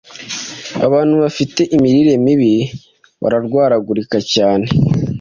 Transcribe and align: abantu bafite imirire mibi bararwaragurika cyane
abantu 0.85 1.13
bafite 1.23 1.61
imirire 1.75 2.13
mibi 2.25 2.53
bararwaragurika 3.21 4.17
cyane 4.33 4.65